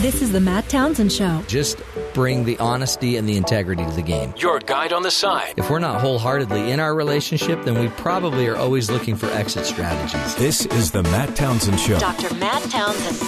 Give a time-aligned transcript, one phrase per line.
[0.00, 1.44] This is the Matt Townsend Show.
[1.46, 1.82] Just
[2.14, 4.32] bring the honesty and the integrity to the game.
[4.38, 5.52] Your guide on the side.
[5.58, 9.66] If we're not wholeheartedly in our relationship, then we probably are always looking for exit
[9.66, 10.34] strategies.
[10.36, 11.98] This is the Matt Townsend Show.
[11.98, 12.34] Dr.
[12.36, 13.18] Matt Townsend.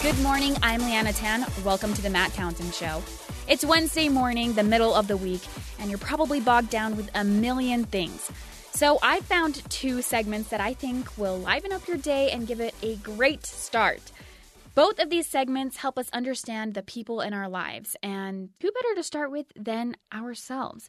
[0.00, 0.56] Good morning.
[0.62, 1.44] I'm Leanna Tan.
[1.62, 3.02] Welcome to the Matt Townsend Show.
[3.48, 5.42] It's Wednesday morning, the middle of the week,
[5.78, 8.30] and you're probably bogged down with a million things.
[8.74, 12.58] So I found two segments that I think will liven up your day and give
[12.60, 14.10] it a great start.
[14.74, 18.96] Both of these segments help us understand the people in our lives, and who better
[18.96, 20.88] to start with than ourselves?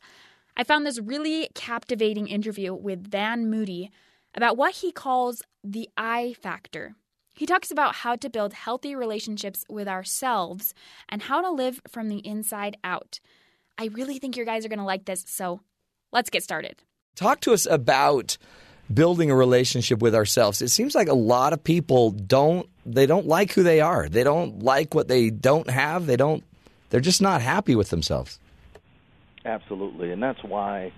[0.57, 3.91] I found this really captivating interview with Van Moody
[4.33, 6.95] about what he calls the I factor.
[7.35, 10.73] He talks about how to build healthy relationships with ourselves
[11.07, 13.19] and how to live from the inside out.
[13.77, 15.61] I really think you guys are going to like this, so
[16.11, 16.81] let's get started.
[17.15, 18.37] Talk to us about
[18.93, 20.61] building a relationship with ourselves.
[20.61, 24.07] It seems like a lot of people don't they don't like who they are.
[24.09, 26.05] They don't like what they don't have.
[26.05, 26.43] They don't
[26.89, 28.39] they're just not happy with themselves.
[29.45, 30.91] Absolutely, and that's why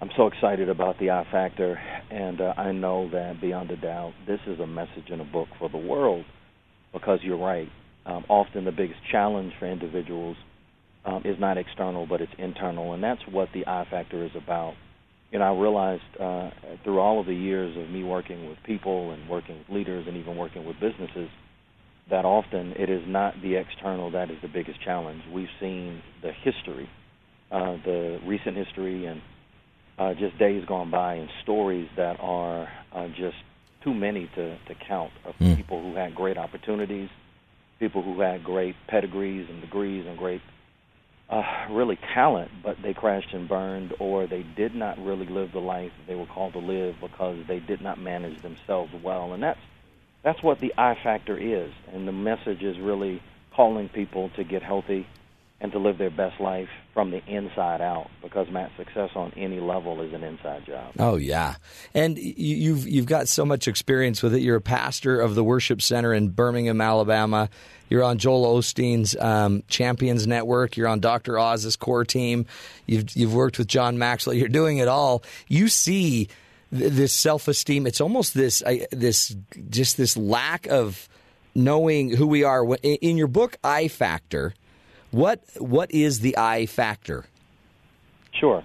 [0.00, 1.80] I'm so excited about the I factor
[2.10, 5.48] and uh, I know that beyond a doubt this is a message in a book
[5.58, 6.24] for the world
[6.92, 7.70] because you're right.
[8.06, 10.36] Um, often the biggest challenge for individuals
[11.04, 14.74] um, is not external but it's internal and that's what the I factor is about
[15.30, 16.50] you know, I realized uh,
[16.84, 20.16] through all of the years of me working with people and working with leaders and
[20.16, 21.28] even working with businesses
[22.10, 25.22] that often it is not the external that is the biggest challenge.
[25.30, 26.88] We've seen the history,
[27.50, 29.20] uh, the recent history, and
[29.98, 33.36] uh, just days gone by, and stories that are uh, just
[33.84, 35.56] too many to, to count of mm.
[35.56, 37.10] people who had great opportunities,
[37.78, 40.40] people who had great pedigrees and degrees and great
[41.30, 45.60] uh, really talent, but they crashed and burned, or they did not really live the
[45.60, 49.32] life they were called to live because they did not manage themselves well.
[49.32, 49.60] And that's
[50.22, 51.72] that's what the I factor is.
[51.92, 53.22] And the message is really
[53.54, 55.06] calling people to get healthy
[55.60, 59.58] and to live their best life from the inside out because Matt success on any
[59.58, 60.92] level is an inside job.
[60.98, 61.56] Oh yeah.
[61.94, 64.40] And you've you've got so much experience with it.
[64.40, 67.50] You're a pastor of the worship center in Birmingham, Alabama.
[67.88, 70.76] You're on Joel Osteen's um, Champions Network.
[70.76, 71.38] You're on Dr.
[71.38, 72.46] Oz's core team.
[72.86, 74.34] You've you've worked with John Maxwell.
[74.34, 75.22] You're doing it all.
[75.48, 76.28] You see
[76.76, 77.86] th- this self esteem.
[77.86, 79.34] It's almost this uh, this
[79.70, 81.08] just this lack of
[81.54, 82.64] knowing who we are.
[82.82, 84.54] In your book, I Factor,
[85.10, 87.24] what what is the I Factor?
[88.32, 88.62] Sure.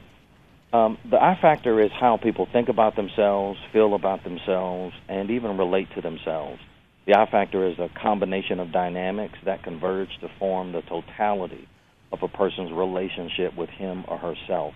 [0.73, 5.55] Um, the I factor is how people think about themselves, feel about themselves, and even
[5.55, 6.59] relate to themselves.
[7.05, 11.67] The I factor is a combination of dynamics that converge to form the totality
[12.11, 14.73] of a person's relationship with him or herself.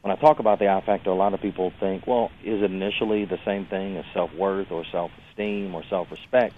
[0.00, 2.70] When I talk about the I factor, a lot of people think, well, is it
[2.70, 6.54] initially the same thing as self worth or self esteem or self respect?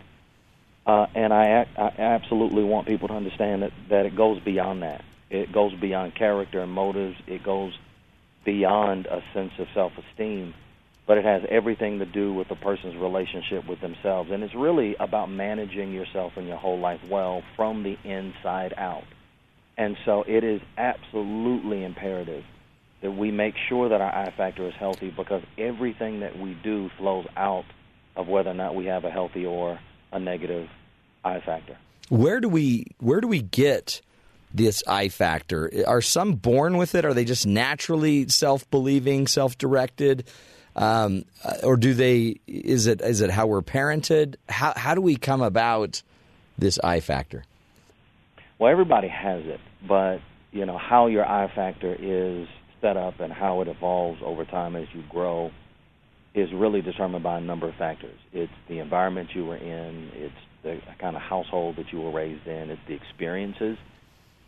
[0.87, 5.05] Uh, and I, I absolutely want people to understand that, that it goes beyond that.
[5.31, 7.17] It goes beyond character and motives.
[7.27, 7.77] It goes
[8.45, 10.55] beyond a sense of self esteem
[11.09, 14.31] but it has everything to do with a person's relationship with themselves.
[14.31, 19.05] And it's really about managing yourself and your whole life well from the inside out.
[19.79, 22.45] And so it is absolutely imperative
[23.01, 26.91] that we make sure that our I factor is healthy because everything that we do
[26.99, 27.65] flows out
[28.15, 29.81] of whether or not we have a healthy or
[30.13, 30.69] a negative
[31.25, 31.79] I factor.
[32.11, 34.03] Where do we where do we get
[34.53, 35.71] this I factor?
[35.87, 37.05] Are some born with it?
[37.05, 40.29] Are they just naturally self-believing, self-directed?
[40.79, 41.25] Um,
[41.65, 42.41] or do they?
[42.47, 44.37] Is it is it how we're parented?
[44.49, 46.03] How how do we come about
[46.57, 47.45] this I factor?
[48.59, 50.19] Well, everybody has it, but
[50.53, 52.49] you know how your I factor is
[52.81, 55.51] set up and how it evolves over time as you grow
[56.33, 58.17] is really determined by a number of factors.
[58.33, 62.47] It's the environment you were in, it's the kind of household that you were raised
[62.47, 63.77] in, it's the experiences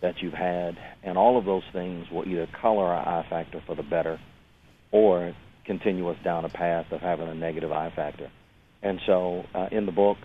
[0.00, 3.74] that you've had, and all of those things will either color our I factor for
[3.74, 4.20] the better
[4.92, 5.34] or
[5.70, 8.28] continue us down a path of having a negative I factor.
[8.82, 10.18] And so, uh, in the book,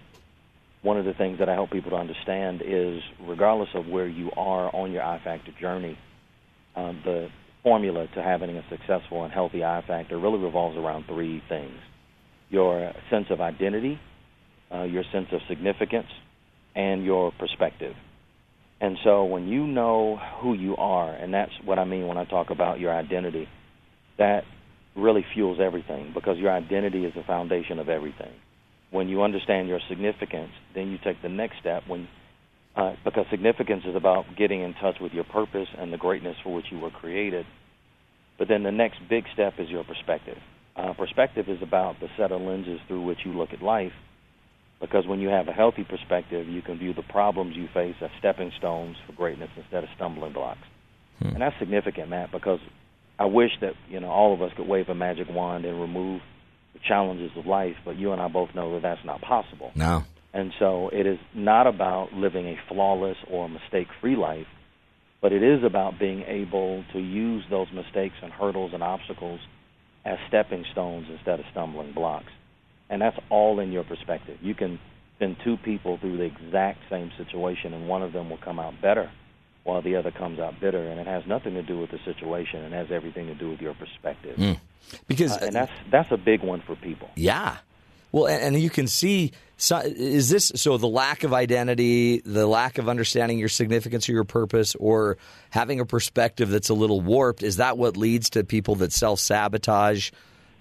[0.81, 4.31] one of the things that I help people to understand is, regardless of where you
[4.35, 5.99] are on your I factor journey,
[6.75, 7.29] um, the
[7.61, 11.77] formula to having a successful and healthy I factor really revolves around three things:
[12.49, 13.99] your sense of identity,
[14.73, 16.09] uh, your sense of significance,
[16.73, 17.95] and your perspective.
[18.81, 22.25] And so, when you know who you are, and that's what I mean when I
[22.25, 23.47] talk about your identity,
[24.17, 24.43] that
[24.95, 28.31] really fuels everything because your identity is the foundation of everything.
[28.91, 32.07] When you understand your significance, then you take the next step when
[32.75, 36.53] uh, because significance is about getting in touch with your purpose and the greatness for
[36.53, 37.45] which you were created.
[38.37, 40.37] But then the next big step is your perspective.
[40.75, 43.93] Uh, perspective is about the set of lenses through which you look at life.
[44.81, 48.09] Because when you have a healthy perspective, you can view the problems you face as
[48.19, 50.59] stepping stones for greatness instead of stumbling blocks.
[51.19, 51.29] Hmm.
[51.29, 52.59] And that's significant, Matt, because
[53.17, 56.21] I wish that you know all of us could wave a magic wand and remove
[56.73, 59.71] the challenges of life, but you and I both know that that's not possible.
[59.75, 60.03] No.
[60.33, 64.47] And so it is not about living a flawless or mistake-free life,
[65.21, 69.39] but it is about being able to use those mistakes and hurdles and obstacles
[70.03, 72.31] as stepping stones instead of stumbling blocks.
[72.89, 74.37] And that's all in your perspective.
[74.41, 74.77] You can
[75.19, 78.73] send two people through the exact same situation, and one of them will come out
[78.81, 79.09] better
[79.65, 82.63] while the other comes out bitter, and it has nothing to do with the situation,
[82.63, 84.37] and has everything to do with your perspective.
[84.37, 84.59] Mm.
[85.07, 87.09] Because uh, and that's that's a big one for people.
[87.15, 87.57] Yeah,
[88.11, 92.45] well, and, and you can see so is this so the lack of identity, the
[92.45, 95.17] lack of understanding your significance or your purpose, or
[95.49, 97.41] having a perspective that's a little warped?
[97.41, 100.11] Is that what leads to people that self sabotage,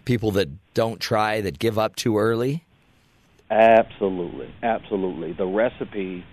[0.05, 2.65] people that don't try, that give up too early?
[3.51, 5.33] Absolutely, absolutely.
[5.33, 6.25] The recipe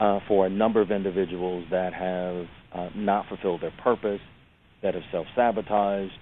[0.00, 4.20] uh, for a number of individuals that have uh, not fulfilled their purpose,
[4.82, 6.12] that have self sabotaged,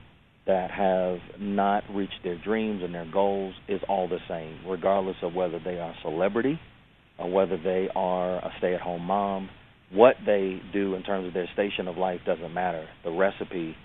[0.47, 5.35] that have not reached their dreams and their goals is all the same, regardless of
[5.35, 6.59] whether they are a celebrity
[7.19, 9.49] or whether they are a stay at home mom.
[9.93, 12.87] What they do in terms of their station of life doesn't matter.
[13.05, 13.77] The recipe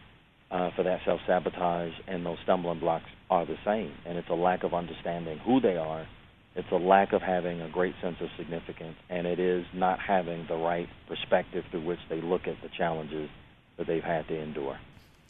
[0.51, 4.36] uh, for that self sabotage and those stumbling blocks are the same, and it's a
[4.36, 6.07] lack of understanding who they are
[6.56, 10.46] it's a lack of having a great sense of significance, and it is not having
[10.48, 13.30] the right perspective through which they look at the challenges
[13.78, 14.78] that they've had to endure.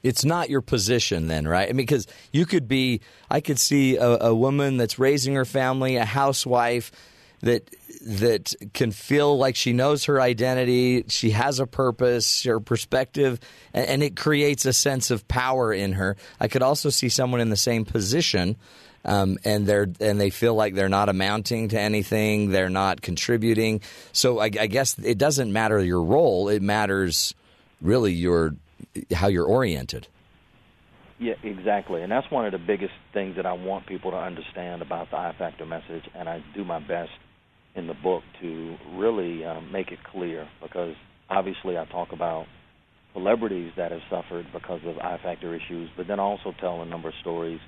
[0.04, 1.70] It's not your position, then, right?
[1.70, 3.00] I mean, because you could be,
[3.32, 6.92] I could see a, a woman that's raising her family, a housewife
[7.40, 7.70] that
[8.06, 13.40] that can feel like she knows her identity, she has a purpose, her perspective,
[13.74, 16.18] and, and, it creates a sense of power in her.
[16.40, 18.58] I could also see someone in the same position
[19.06, 23.82] um, and they're and they feel like they're not amounting to anything, they're not contributing.
[24.12, 27.34] So I, I guess it doesn't matter your role; it matters
[27.82, 28.56] really your
[29.14, 30.08] how you're oriented.
[31.20, 34.82] Yeah, exactly, and that's one of the biggest things that I want people to understand
[34.82, 37.12] about the I Factor message, and I do my best
[37.76, 40.96] in the book to really um, make it clear because
[41.30, 42.46] obviously I talk about
[43.14, 47.10] celebrities that have suffered because of I Factor issues, but then also tell a number
[47.10, 47.60] of stories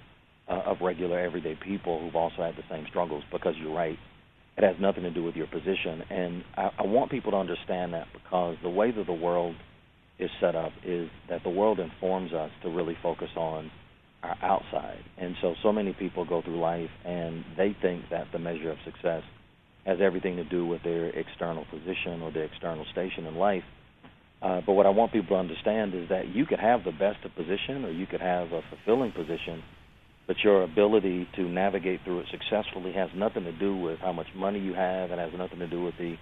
[0.47, 3.97] uh, of regular everyday people who've also had the same struggles because you're right
[4.57, 6.01] it has nothing to do with your position.
[6.09, 9.55] And I, I want people to understand that because the way that the world
[10.17, 13.69] is set up is that the world informs us to really focus on
[14.23, 15.03] our outside.
[15.17, 18.77] And so so many people go through life and they think that the measure of
[18.85, 19.23] success
[19.85, 23.63] has everything to do with their external position or their external station in life.
[24.41, 27.23] Uh, but what I want people to understand is that you could have the best
[27.25, 29.63] of position or you could have a fulfilling position
[30.27, 34.27] but your ability to navigate through it successfully has nothing to do with how much
[34.35, 36.17] money you have and has nothing to do with the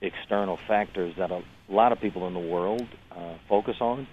[0.00, 4.06] external factors that a lot of people in the world uh, focus on.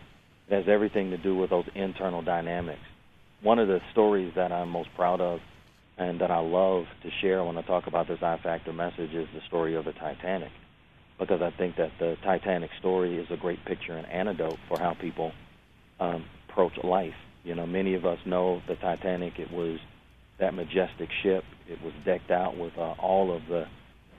[0.48, 2.82] It has everything to do with those internal dynamics.
[3.42, 5.40] One of the stories that I'm most proud of
[5.98, 9.28] and that I love to share when I talk about this I Factor message is
[9.34, 10.52] the story of the Titanic.
[11.18, 14.94] Because I think that the Titanic story is a great picture and antidote for how
[14.94, 15.32] people
[16.00, 17.16] um, approach life
[17.50, 19.40] you know, many of us know the Titanic.
[19.40, 19.80] It was
[20.38, 21.44] that majestic ship.
[21.68, 23.66] It was decked out with uh, all of the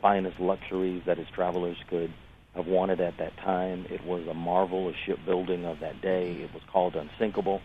[0.03, 2.13] finest luxuries that its travelers could
[2.57, 3.87] have wanted at that time.
[3.89, 6.33] It was a marvel of shipbuilding of that day.
[6.43, 7.61] It was called unsinkable,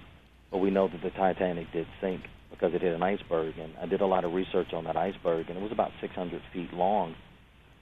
[0.52, 3.58] but we know that the Titanic did sink because it hit an iceberg.
[3.58, 6.44] And I did a lot of research on that iceberg, and it was about 600
[6.54, 7.16] feet long,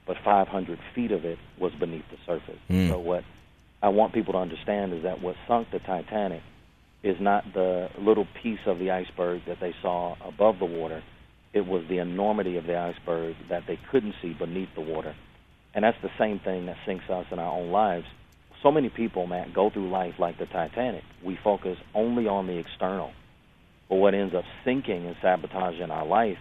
[0.06, 2.60] but 500 feet of it was beneath the surface.
[2.70, 2.88] Mm.
[2.88, 3.24] So what
[3.82, 6.40] I want people to understand is that what sunk the Titanic
[7.04, 11.02] is not the little piece of the iceberg that they saw above the water.
[11.52, 15.14] It was the enormity of the iceberg that they couldn't see beneath the water.
[15.74, 18.06] And that's the same thing that sinks us in our own lives.
[18.62, 21.04] So many people, Matt, go through life like the Titanic.
[21.22, 23.12] We focus only on the external.
[23.90, 26.38] But what ends up sinking and sabotaging our life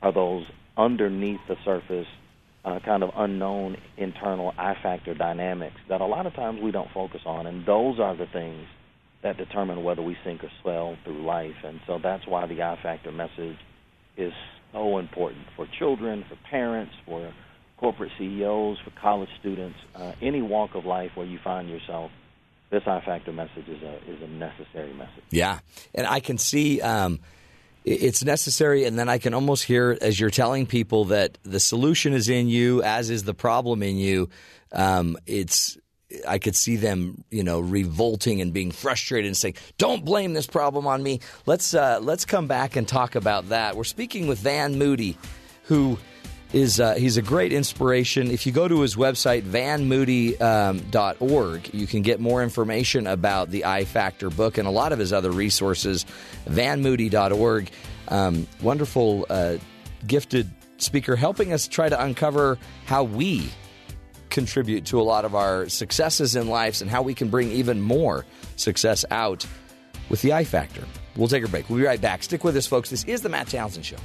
[0.00, 0.46] are those
[0.78, 2.06] underneath the surface,
[2.64, 6.90] uh, kind of unknown internal I factor dynamics that a lot of times we don't
[6.92, 7.46] focus on.
[7.46, 8.66] And those are the things
[9.22, 11.56] that determine whether we sink or swell through life.
[11.64, 13.58] And so that's why the I Factor message
[14.16, 14.32] is
[14.72, 17.32] so important for children, for parents, for
[17.78, 22.10] corporate CEOs, for college students, uh, any walk of life where you find yourself.
[22.70, 25.24] This I Factor message is a is a necessary message.
[25.30, 25.60] Yeah,
[25.94, 27.18] and I can see um,
[27.84, 32.12] it's necessary, and then I can almost hear as you're telling people that the solution
[32.12, 34.28] is in you, as is the problem in you.
[34.70, 35.78] Um, it's
[36.26, 40.46] I could see them, you know, revolting and being frustrated and saying, "Don't blame this
[40.46, 43.76] problem on me." Let's uh, let's come back and talk about that.
[43.76, 45.18] We're speaking with Van Moody,
[45.64, 45.98] who
[46.52, 48.30] is uh, he's a great inspiration.
[48.30, 53.66] If you go to his website vanmoody.org, um, you can get more information about the
[53.66, 56.06] I Factor book and a lot of his other resources.
[56.46, 57.70] vanmoody.org,
[58.08, 59.58] um, wonderful, uh,
[60.06, 63.50] gifted speaker, helping us try to uncover how we
[64.38, 67.80] contribute to a lot of our successes in lives and how we can bring even
[67.80, 69.44] more success out
[70.10, 70.84] with the I Factor.
[71.16, 71.68] We'll take a break.
[71.68, 72.22] We'll be right back.
[72.22, 72.88] Stick with us, folks.
[72.88, 73.96] This is the Matt Townsend Show.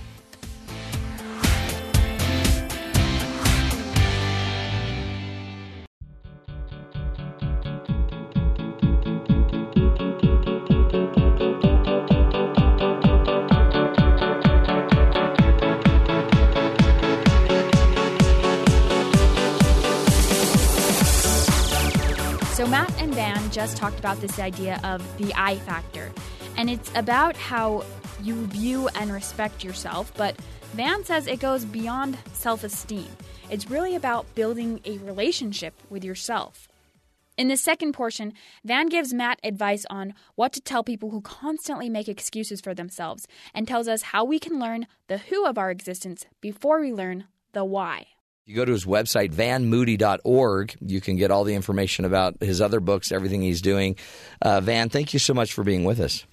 [23.73, 26.11] Talked about this idea of the I factor.
[26.57, 27.83] And it's about how
[28.21, 30.35] you view and respect yourself, but
[30.73, 33.09] Van says it goes beyond self esteem.
[33.49, 36.67] It's really about building a relationship with yourself.
[37.35, 41.89] In the second portion, Van gives Matt advice on what to tell people who constantly
[41.89, 45.71] make excuses for themselves and tells us how we can learn the who of our
[45.71, 48.07] existence before we learn the why.
[48.45, 50.75] You go to his website, vanmoody.org.
[50.85, 53.95] You can get all the information about his other books, everything he's doing.
[54.41, 56.25] Uh, Van, thank you so much for being with us.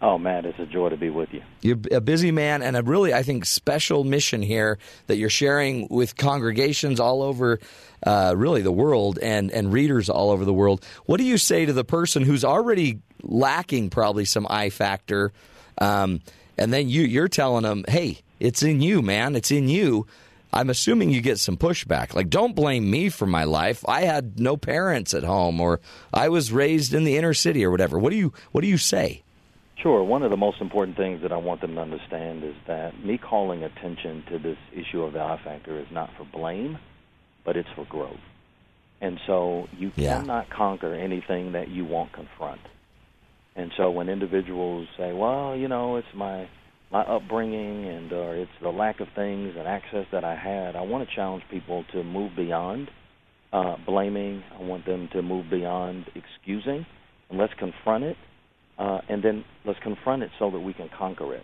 [0.00, 1.42] Oh, man, it's a joy to be with you.
[1.60, 5.88] You're a busy man and a really, I think, special mission here that you're sharing
[5.88, 7.58] with congregations all over,
[8.06, 10.86] uh, really, the world and, and readers all over the world.
[11.06, 15.32] What do you say to the person who's already lacking probably some I factor,
[15.78, 16.20] um,
[16.56, 20.06] and then you, you're telling them, hey, it's in you, man, it's in you.
[20.52, 22.14] I'm assuming you get some pushback.
[22.14, 23.84] Like, don't blame me for my life.
[23.86, 25.80] I had no parents at home, or
[26.12, 27.98] I was raised in the inner city, or whatever.
[27.98, 29.22] What do you What do you say?
[29.76, 30.02] Sure.
[30.02, 33.16] One of the most important things that I want them to understand is that me
[33.16, 36.78] calling attention to this issue of the I factor is not for blame,
[37.44, 38.18] but it's for growth.
[39.00, 40.18] And so you yeah.
[40.18, 42.60] cannot conquer anything that you won't confront.
[43.54, 46.48] And so when individuals say, "Well, you know, it's my
[46.90, 50.74] my upbringing and or it's the lack of things and access that I had.
[50.76, 52.90] I want to challenge people to move beyond
[53.52, 54.42] uh, blaming.
[54.58, 56.86] I want them to move beyond excusing,
[57.30, 58.16] and let's confront it,
[58.78, 61.42] uh, and then let's confront it so that we can conquer it.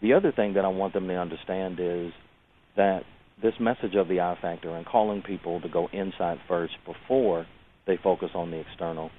[0.00, 2.12] The other thing that I want them to understand is
[2.76, 3.02] that
[3.42, 7.46] this message of the I factor and calling people to go inside first before
[7.86, 9.10] they focus on the external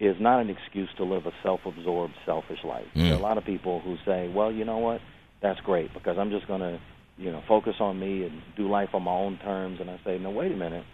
[0.00, 2.86] is not an excuse to live a self-absorbed, selfish life.
[2.94, 3.04] Mm.
[3.04, 5.00] There are a lot of people who say, "Well, you know what?
[5.44, 6.80] That's great because I'm just going to,
[7.18, 9.78] you know, focus on me and do life on my own terms.
[9.78, 10.84] And I say, no, wait a minute.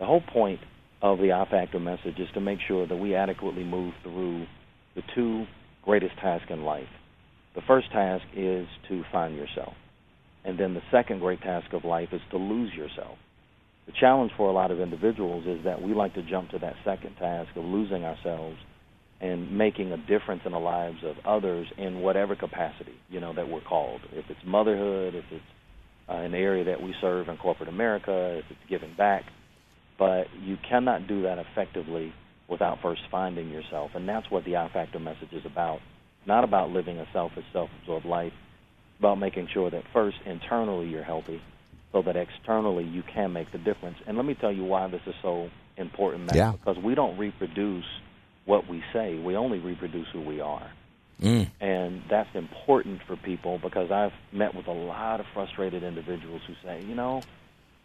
[0.00, 0.60] The whole point
[1.00, 4.44] of the I Factor message is to make sure that we adequately move through
[4.96, 5.44] the two
[5.84, 6.88] greatest tasks in life.
[7.54, 9.74] The first task is to find yourself.
[10.44, 13.16] And then the second great task of life is to lose yourself.
[13.86, 16.74] The challenge for a lot of individuals is that we like to jump to that
[16.84, 18.56] second task of losing ourselves
[19.20, 23.48] and making a difference in the lives of others in whatever capacity you know that
[23.48, 24.00] we're called.
[24.12, 25.44] If it's motherhood, if it's
[26.08, 29.24] uh, an area that we serve in corporate America, if it's giving back,
[29.98, 32.12] but you cannot do that effectively
[32.48, 35.80] without first finding yourself, and that's what the I Factor message is about.
[36.26, 38.32] Not about living a selfish, self-absorbed life,
[38.98, 41.40] about making sure that first internally you're healthy,
[41.92, 43.96] so that externally you can make the difference.
[44.06, 46.36] And let me tell you why this is so important, Matt.
[46.36, 46.52] Yeah.
[46.52, 47.84] Because we don't reproduce
[48.46, 49.18] what we say.
[49.18, 50.70] We only reproduce who we are.
[51.20, 51.50] Mm.
[51.60, 56.54] And that's important for people because I've met with a lot of frustrated individuals who
[56.62, 57.22] say, you know,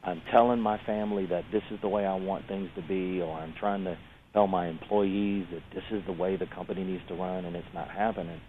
[0.03, 3.37] I'm telling my family that this is the way I want things to be, or
[3.37, 3.97] I'm trying to
[4.33, 7.73] tell my employees that this is the way the company needs to run, and it's
[7.73, 8.41] not happening.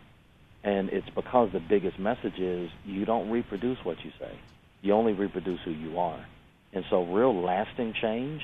[0.65, 4.39] And it's because the biggest message is you don't reproduce what you say.
[4.81, 6.25] You only reproduce who you are.
[6.73, 8.43] And so real lasting change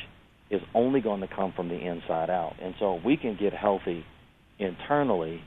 [0.51, 2.57] is only going to come from the inside out.
[2.61, 4.05] And so if we can get healthy
[4.59, 5.43] internally,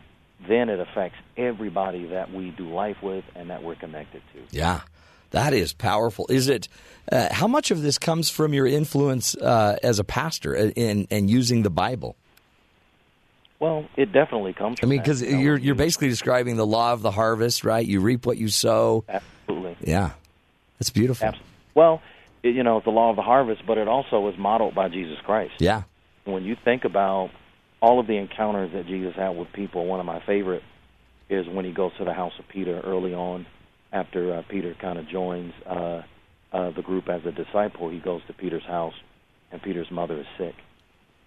[0.48, 4.56] then it affects everybody that we do life with and that we're connected to.
[4.56, 4.82] Yeah.
[5.32, 6.28] That is powerful.
[6.30, 6.68] Is it?
[7.12, 11.30] Uh, how much of this comes from your influence uh, as a pastor in and
[11.30, 12.16] using the Bible?
[13.60, 14.80] Well, it definitely comes.
[14.84, 17.86] I mean, because you are you're basically describing the law of the harvest, right?
[17.86, 19.06] You reap what you sow.
[19.08, 19.78] Absolutely.
[19.82, 20.12] Yeah,
[20.80, 21.28] that's beautiful.
[21.28, 21.52] Absolutely.
[21.76, 22.02] Well,
[22.44, 25.18] you know, it's the law of the harvest, but it also was modeled by Jesus
[25.24, 25.54] Christ.
[25.60, 25.84] Yeah.
[26.26, 27.30] When you think about
[27.82, 30.64] all of the encounters that Jesus had with people, one of my favorite
[31.30, 33.46] is when he goes to the house of Peter early on,
[33.92, 36.02] after uh, Peter kind of joins uh,
[36.54, 37.90] uh, the group as a disciple.
[37.90, 38.94] He goes to Peter's house,
[39.52, 40.56] and Peter's mother is sick,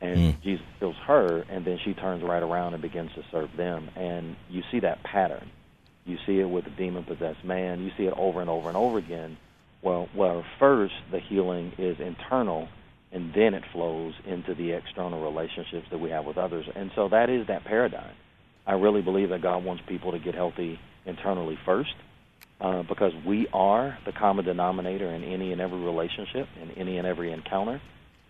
[0.00, 0.42] and mm.
[0.42, 3.90] Jesus heals her, and then she turns right around and begins to serve them.
[3.96, 5.50] And you see that pattern.
[6.06, 7.82] You see it with the demon-possessed man.
[7.82, 9.36] You see it over and over and over again
[9.84, 12.68] Well, well, first the healing is internal,
[13.12, 16.66] and then it flows into the external relationships that we have with others.
[16.74, 18.14] And so that is that paradigm.
[18.66, 21.94] I really believe that God wants people to get healthy internally first,
[22.62, 27.06] uh, because we are the common denominator in any and every relationship, in any and
[27.06, 27.78] every encounter.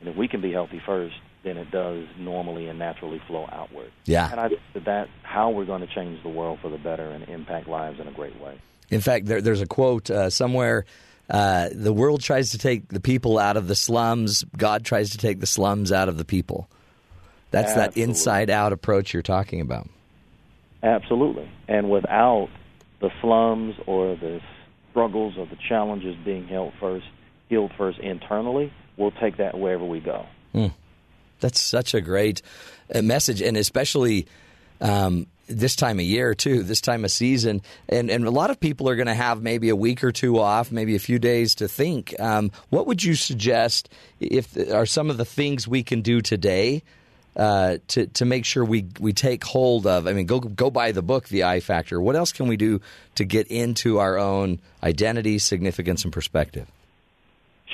[0.01, 3.93] And if we can be healthy first, then it does normally and naturally flow outward.
[4.07, 4.29] Yeah.
[4.29, 7.29] And I think that how we're going to change the world for the better and
[7.29, 8.61] impact lives in a great way.
[8.91, 10.85] In fact, there, there's a quote uh, somewhere.
[11.29, 14.45] Uh, the world tries to take the people out of the slums.
[14.57, 16.69] God tries to take the slums out of the people.
[17.51, 19.89] That's that inside out approach you're talking about.
[20.83, 21.49] Absolutely.
[21.69, 22.49] And without
[23.01, 24.41] the slums or the
[24.91, 27.07] struggles or the challenges being held first,
[27.49, 30.27] healed first internally, we'll take that wherever we go.
[31.41, 32.43] That's such a great
[32.95, 34.27] uh, message, and especially
[34.81, 38.61] um, this time of year too, this time of season, and and a lot of
[38.61, 41.55] people are going to have maybe a week or two off, maybe a few days
[41.57, 42.19] to think.
[42.21, 43.89] Um, what would you suggest
[44.21, 46.83] if are some of the things we can do today?
[47.37, 50.07] Uh, to to make sure we we take hold of.
[50.07, 52.01] I mean, go go buy the book, The I Factor.
[52.01, 52.81] What else can we do
[53.17, 56.69] to get into our own identity, significance, and perspective?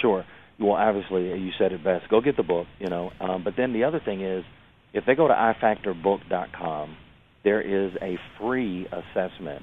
[0.00, 0.24] Sure.
[0.58, 2.08] Well, obviously, you said it best.
[2.08, 3.12] Go get the book, you know.
[3.20, 4.44] Um, but then the other thing is,
[4.92, 6.96] if they go to ifactorbook.com,
[7.44, 9.62] there is a free assessment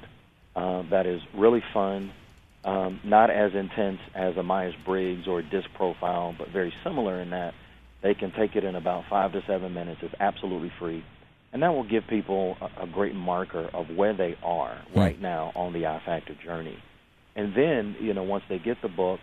[0.55, 2.11] uh, that is really fun,
[2.65, 7.21] um, not as intense as a Myers Briggs or a DISC profile, but very similar
[7.21, 7.53] in that
[8.01, 9.99] they can take it in about five to seven minutes.
[10.03, 11.03] It's absolutely free.
[11.53, 15.51] And that will give people a, a great marker of where they are right now
[15.55, 16.77] on the I Factor journey.
[17.35, 19.19] And then, you know, once they get the book,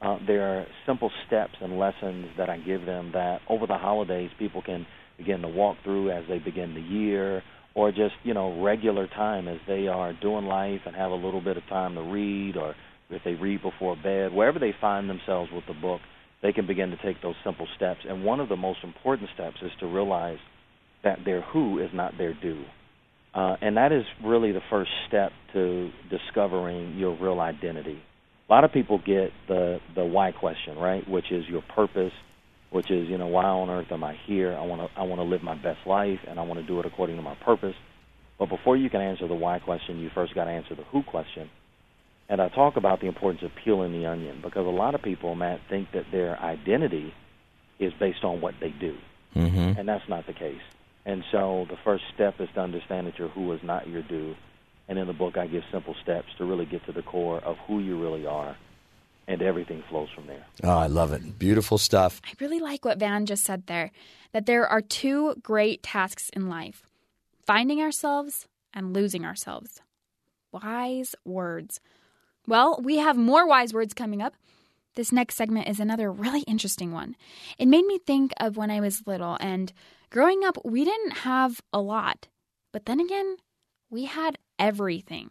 [0.00, 4.30] uh, there are simple steps and lessons that I give them that over the holidays
[4.38, 4.86] people can
[5.18, 7.42] begin to walk through as they begin the year
[7.74, 11.40] or just, you know, regular time as they are doing life and have a little
[11.40, 12.74] bit of time to read or
[13.10, 16.00] if they read before bed, wherever they find themselves with the book,
[16.42, 18.00] they can begin to take those simple steps.
[18.08, 20.38] And one of the most important steps is to realize
[21.04, 22.64] that their who is not their do.
[23.34, 28.00] Uh, and that is really the first step to discovering your real identity.
[28.48, 31.08] A lot of people get the the why question, right?
[31.08, 32.12] Which is your purpose,
[32.70, 34.56] which is you know why on earth am I here?
[34.56, 36.80] I want to I want to live my best life, and I want to do
[36.80, 37.74] it according to my purpose.
[38.38, 41.02] But before you can answer the why question, you first got to answer the who
[41.02, 41.50] question.
[42.28, 45.34] And I talk about the importance of peeling the onion because a lot of people,
[45.34, 47.12] Matt, think that their identity
[47.78, 48.96] is based on what they do,
[49.34, 49.78] Mm-hmm.
[49.78, 50.60] and that's not the case.
[51.06, 54.34] And so the first step is to understand that your who is not your do.
[54.88, 57.56] And in the book, I give simple steps to really get to the core of
[57.66, 58.56] who you really are,
[59.30, 60.44] and everything flows from there.
[60.64, 61.38] Oh, I love it.
[61.38, 62.20] Beautiful stuff.
[62.26, 63.92] I really like what Van just said there
[64.32, 66.82] that there are two great tasks in life
[67.46, 69.80] finding ourselves and losing ourselves.
[70.52, 71.80] Wise words.
[72.46, 74.34] Well, we have more wise words coming up.
[74.96, 77.14] This next segment is another really interesting one.
[77.56, 79.72] It made me think of when I was little, and
[80.10, 82.26] growing up, we didn't have a lot.
[82.72, 83.36] But then again,
[83.88, 85.30] we had everything.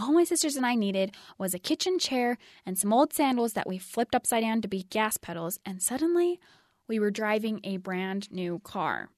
[0.00, 3.66] All my sisters and I needed was a kitchen chair and some old sandals that
[3.66, 6.38] we flipped upside down to be gas pedals, and suddenly
[6.86, 9.08] we were driving a brand new car.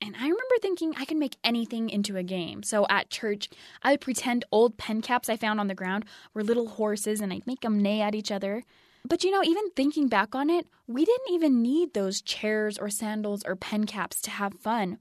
[0.00, 2.64] And I remember thinking I could make anything into a game.
[2.64, 3.50] So at church,
[3.84, 7.32] I would pretend old pen caps I found on the ground were little horses and
[7.32, 8.64] I'd make them neigh at each other.
[9.04, 12.90] But you know, even thinking back on it, we didn't even need those chairs or
[12.90, 14.98] sandals or pen caps to have fun.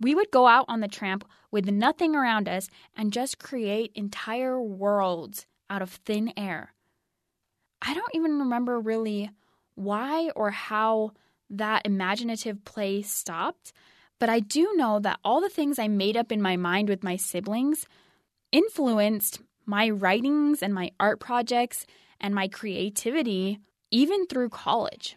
[0.00, 4.60] We would go out on the tramp with nothing around us and just create entire
[4.60, 6.72] worlds out of thin air.
[7.82, 9.30] I don't even remember really
[9.74, 11.12] why or how
[11.50, 13.72] that imaginative play stopped,
[14.18, 17.04] but I do know that all the things I made up in my mind with
[17.04, 17.86] my siblings
[18.52, 21.86] influenced my writings and my art projects
[22.20, 25.16] and my creativity even through college.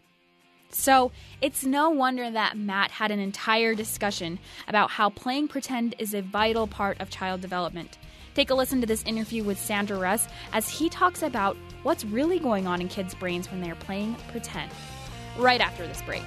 [0.74, 6.14] So, it's no wonder that Matt had an entire discussion about how playing pretend is
[6.14, 7.98] a vital part of child development.
[8.34, 12.38] Take a listen to this interview with Sandra Russ as he talks about what's really
[12.38, 14.72] going on in kids' brains when they're playing pretend.
[15.36, 16.22] Right after this break.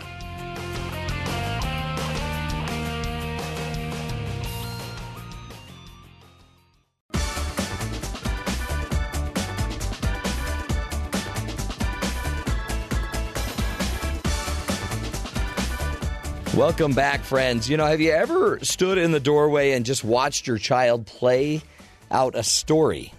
[16.56, 17.70] Welcome back, friends.
[17.70, 21.62] You know, have you ever stood in the doorway and just watched your child play
[22.10, 23.13] out a story?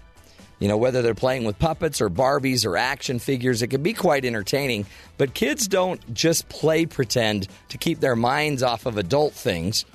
[0.57, 3.93] You know, whether they're playing with puppets or Barbies or action figures, it can be
[3.93, 4.87] quite entertaining.
[5.19, 9.85] But kids don't just play pretend to keep their minds off of adult things.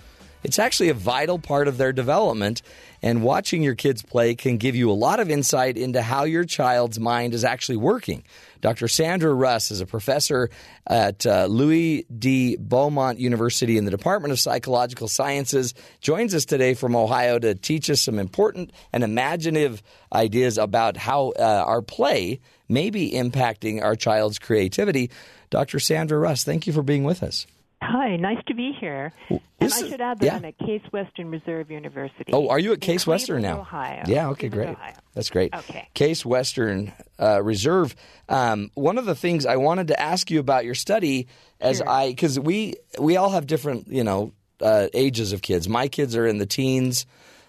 [0.43, 2.63] It's actually a vital part of their development,
[3.01, 6.45] and watching your kids play can give you a lot of insight into how your
[6.45, 8.25] child's mind is actually working.
[8.61, 8.87] Dr.
[8.87, 10.49] Sandra Russ is a professor
[10.87, 12.57] at uh, Louis D.
[12.57, 15.75] Beaumont University in the Department of Psychological Sciences.
[16.01, 21.31] Joins us today from Ohio to teach us some important and imaginative ideas about how
[21.31, 25.11] uh, our play may be impacting our child's creativity.
[25.51, 25.81] Dr.
[25.81, 27.47] Sandra Russ, thank you for being with us.
[27.83, 29.13] Hi, nice to be here.
[29.29, 30.37] And I should add that yeah.
[30.37, 32.33] I'm at Case Western Reserve University.
[32.33, 33.61] Oh, are you at Case Western now?
[33.61, 34.05] Ohio.
[34.07, 34.83] Yeah, okay, Cleveland, great.
[34.83, 34.95] Ohio.
[35.15, 35.55] That's great.
[35.55, 35.89] Okay.
[35.95, 37.95] Case Western uh, Reserve.
[38.29, 41.27] Um, one of the things I wanted to ask you about your study,
[41.61, 41.89] as Sure.
[41.89, 45.69] I because we we all have different you know uh, ages of kids.
[45.69, 47.05] My kids are in the teens.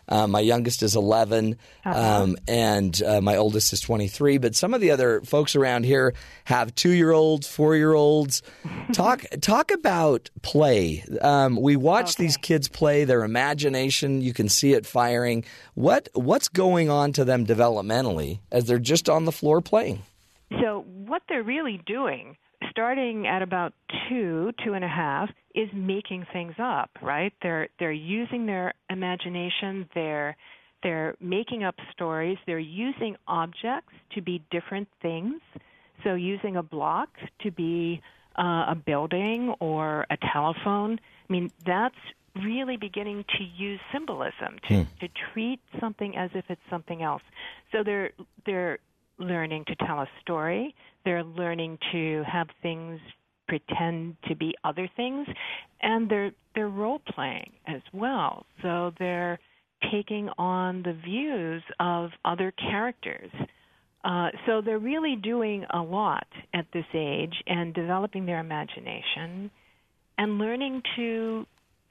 [0.09, 2.23] Uh, my youngest is 11, Uh-huh.
[2.23, 4.37] um, and uh, my oldest is 23.
[4.37, 6.13] But some of the other folks around here
[6.45, 8.41] have two year olds, four year olds.
[8.93, 11.03] Talk talk about play.
[11.21, 13.05] Um, we watch these kids play.
[13.05, 15.45] Their imagination, you can see it firing.
[15.73, 20.01] What what's going on to them developmentally as they're just on the floor playing?
[20.61, 22.35] So, what they're really doing,
[22.73, 23.73] starting at about
[24.09, 26.89] two, two and a half, is making things up.
[27.01, 27.31] Right?
[27.41, 29.87] They're they're using their imagination.
[29.95, 30.35] They're
[30.81, 32.37] they're making up stories.
[32.45, 35.41] They're using objects to be different things.
[36.03, 37.09] So, using a block
[37.43, 38.01] to be
[38.37, 40.99] uh, a building or a telephone.
[41.29, 41.95] I mean, that's
[42.43, 47.21] really beginning to use symbolism to, to treat something as if it's something else.
[47.71, 48.11] So they're
[48.45, 48.79] they're
[49.17, 50.75] learning to tell a story.
[51.05, 52.99] They're learning to have things
[53.47, 55.27] pretend to be other things,
[55.81, 58.45] and they're they're role playing as well.
[58.61, 59.39] So they're
[59.91, 63.31] taking on the views of other characters.
[64.03, 69.49] Uh, so they're really doing a lot at this age and developing their imagination
[70.17, 71.45] and learning to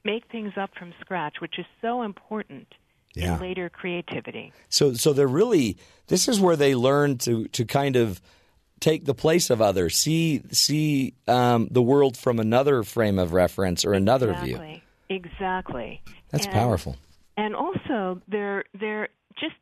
[0.05, 2.67] make things up from scratch, which is so important
[3.15, 3.35] Yeah.
[3.35, 4.51] in later creativity.
[4.69, 8.21] So so they're really this is where they learn to to kind of
[8.79, 13.85] take the place of others, see see um, the world from another frame of reference
[13.85, 14.55] or another view.
[14.55, 14.83] exactly.
[15.09, 16.01] Exactly.
[16.31, 16.97] That's And- powerful.
[17.37, 19.55] And also, they're they're just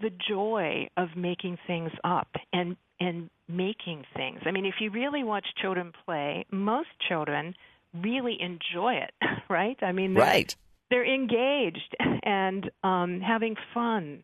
[0.00, 4.40] the joy of making things up and and making things.
[4.46, 7.54] I mean, if you really watch children play, most children
[7.94, 9.10] really enjoy it,
[9.50, 9.76] right?
[9.82, 10.54] I mean, Right.
[10.90, 14.22] They're engaged and um, having fun.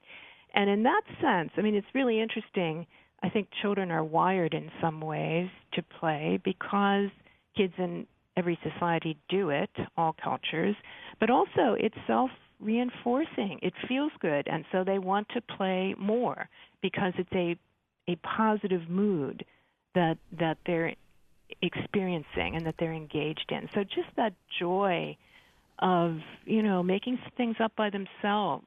[0.55, 2.87] And in that sense, I mean, it's really interesting.
[3.23, 7.09] I think children are wired in some ways to play because
[7.57, 10.77] kids in every society do it, all cultures,
[11.21, 13.59] but also it's self reinforcing.
[13.63, 16.49] It feels good, and so they want to play more
[16.83, 17.57] because it's a
[18.07, 19.45] a positive mood
[19.95, 20.95] that that they're
[21.63, 23.69] experiencing and that they're engaged in.
[23.75, 25.17] So just that joy
[25.79, 28.67] of you know making things up by themselves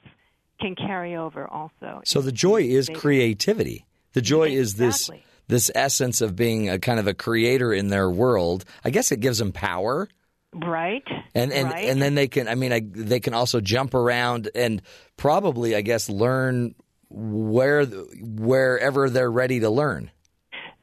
[0.59, 2.01] can carry over also.
[2.03, 3.85] So the joy is creativity.
[4.13, 5.09] The joy is this
[5.47, 8.65] this essence of being a kind of a creator in their world.
[8.83, 10.09] I guess it gives them power.
[10.53, 11.03] right
[11.35, 11.85] And and, right?
[11.85, 14.81] and then they can I mean I, they can also jump around and
[15.15, 16.75] probably I guess learn
[17.09, 20.11] where wherever they're ready to learn.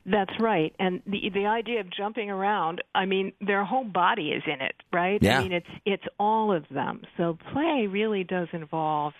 [0.06, 0.74] That's right.
[0.78, 4.74] And the the idea of jumping around, I mean, their whole body is in it,
[4.92, 5.22] right?
[5.22, 5.38] Yeah.
[5.38, 7.02] I mean, it's it's all of them.
[7.16, 9.14] So play really does involve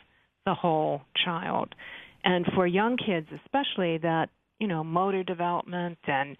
[0.44, 1.74] the whole child.
[2.22, 6.36] And for young kids especially that, you know, motor development and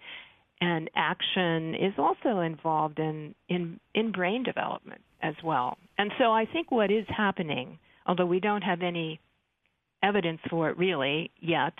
[0.61, 5.77] and action is also involved in in in brain development as well.
[5.97, 9.19] And so I think what is happening, although we don't have any
[10.03, 11.73] evidence for it really yet,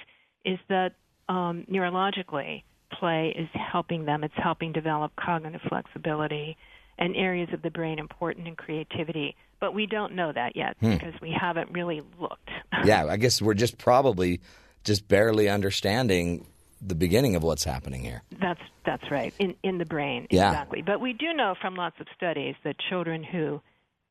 [0.44, 0.94] is that
[1.30, 4.24] um, neurologically play is helping them.
[4.24, 6.58] It's helping develop cognitive flexibility
[6.98, 9.36] and areas of the brain important in creativity.
[9.60, 12.50] But we don't know that yet because we haven't really looked.
[12.84, 14.42] Yeah, I guess we're just probably
[14.84, 16.46] just barely understanding
[16.82, 18.22] the beginning of what's happening here.
[18.40, 20.50] That's that's right in in the brain Yeah.
[20.50, 20.82] exactly.
[20.84, 23.62] But we do know from lots of studies that children who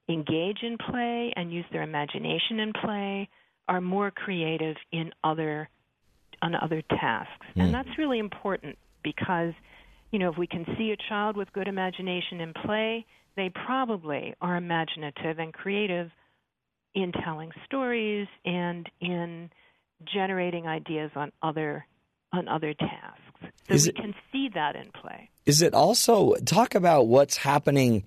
[0.09, 3.29] engage in play and use their imagination in play
[3.69, 5.69] are more creative in other
[6.45, 7.61] on other tasks, hmm.
[7.61, 9.53] and that's really important because
[10.13, 13.05] you know if we can see a child with good imagination in play,
[13.37, 16.11] they probably are imaginative and creative
[16.95, 19.51] in telling stories and in
[20.15, 21.87] generating ideas on other
[22.33, 23.21] on other tasks.
[23.69, 25.31] So Is we it- can see that in play.
[25.47, 28.05] Is it also talk about what's happening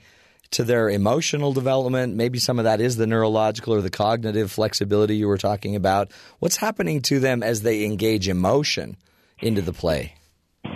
[0.51, 2.15] to their emotional development?
[2.15, 6.11] Maybe some of that is the neurological or the cognitive flexibility you were talking about.
[6.39, 8.97] What's happening to them as they engage emotion
[9.39, 10.15] into the play?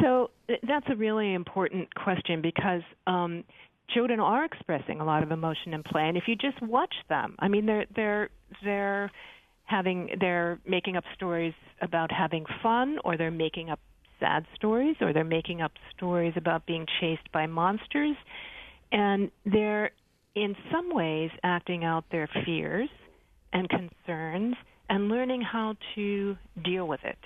[0.01, 0.31] So
[0.63, 3.43] that's a really important question because um,
[3.93, 7.35] children are expressing a lot of emotion in play, and if you just watch them,
[7.39, 8.29] I mean, they're they're
[8.63, 9.11] they're
[9.65, 13.79] having they're making up stories about having fun, or they're making up
[14.19, 18.15] sad stories, or they're making up stories about being chased by monsters,
[18.91, 19.91] and they're
[20.35, 22.89] in some ways acting out their fears
[23.53, 24.55] and concerns
[24.89, 27.17] and learning how to deal with it.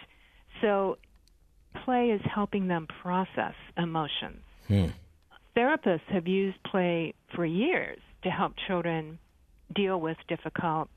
[0.62, 0.98] So,
[1.84, 4.42] play is helping them process emotions.
[4.68, 4.88] Hmm.
[5.56, 9.20] Therapists have used play for years to help children
[9.74, 10.90] deal with difficult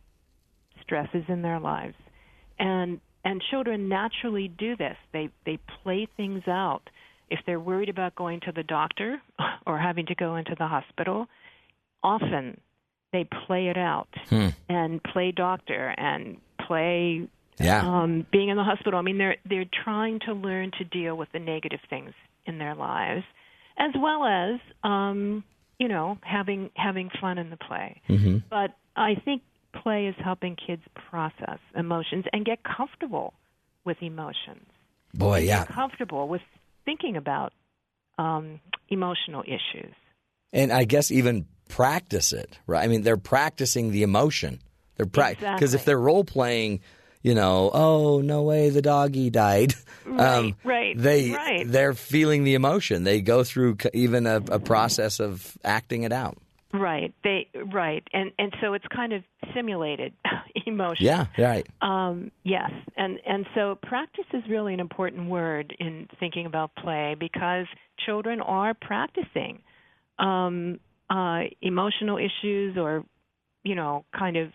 [0.82, 1.96] stresses in their lives.
[2.58, 4.96] And and children naturally do this.
[5.12, 6.82] They they play things out.
[7.30, 9.20] If they're worried about going to the doctor
[9.66, 11.26] or having to go into the hospital,
[12.02, 12.60] often
[13.12, 14.48] they play it out Hmm.
[14.68, 16.36] and play doctor and
[16.66, 17.26] play
[17.58, 17.80] Yeah.
[17.86, 18.98] um, being in the hospital.
[18.98, 22.12] I mean, they're they're trying to learn to deal with the negative things
[22.46, 23.24] in their lives,
[23.78, 25.42] as well as um,
[25.78, 28.00] you know having having fun in the play.
[28.08, 28.42] Mhm.
[28.50, 29.42] But I think
[29.82, 33.32] play is helping kids process emotions and get comfortable
[33.84, 34.66] with emotions.
[35.14, 35.64] Boy, yeah.
[35.64, 36.42] Comfortable with
[36.88, 37.52] thinking about
[38.16, 39.92] um, emotional issues.
[40.54, 42.82] And I guess even practice it, right?
[42.82, 44.62] I mean, they're practicing the emotion.
[44.96, 46.80] They're practicing because if they're role playing,
[47.22, 49.74] you know, oh no way, the doggy died.
[50.06, 51.70] Right, right, They right.
[51.70, 53.04] they're feeling the emotion.
[53.04, 56.38] They go through even a, a process of acting it out.
[56.72, 57.14] Right.
[57.24, 58.06] They right.
[58.12, 59.22] And and so it's kind of
[59.54, 60.12] simulated
[60.66, 61.06] emotion.
[61.06, 61.66] Yeah, right.
[61.80, 67.16] Um, yes, and and so practice is really an important word in thinking about play
[67.18, 67.66] because
[68.04, 69.60] children are practicing
[70.18, 70.78] um,
[71.08, 73.02] uh, emotional issues or
[73.64, 74.50] you know kind of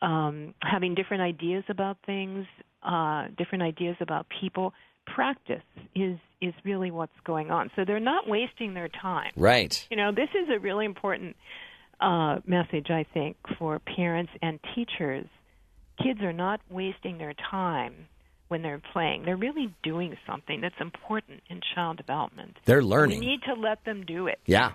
[0.00, 2.46] um, having different ideas about things,
[2.82, 4.72] uh, different ideas about people.
[5.06, 5.62] Practice
[5.94, 7.70] is is really what's going on.
[7.76, 9.30] So they're not wasting their time.
[9.36, 9.86] Right.
[9.90, 11.36] You know, this is a really important
[12.00, 15.26] uh, message, I think, for parents and teachers.
[16.02, 18.08] Kids are not wasting their time
[18.48, 19.24] when they're playing.
[19.24, 22.58] They're really doing something that's important in child development.
[22.64, 23.20] They're learning.
[23.20, 24.40] We need to let them do it.
[24.46, 24.72] Yeah.